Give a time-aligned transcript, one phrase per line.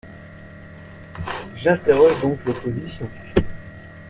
[1.55, 3.07] J’interroge donc l’opposition.